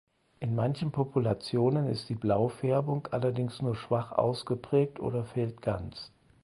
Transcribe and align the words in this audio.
In 0.39 0.55
manchen 0.55 0.91
Populationen 0.91 1.87
ist 1.87 2.09
die 2.09 2.15
Blaufärbung 2.15 3.07
allerdings 3.11 3.61
nur 3.61 3.75
schwach 3.75 4.11
ausgeprägt 4.11 4.99
oder 4.99 5.25
fehlt 5.25 5.61
ganz. 5.61 6.11